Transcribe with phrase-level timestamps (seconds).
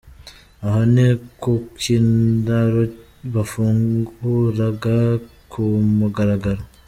[0.65, 1.07] Aha ni
[1.41, 2.83] ku kiraro
[3.33, 4.95] bafunguraga
[5.51, 5.61] ku
[5.97, 6.61] mugaragaro.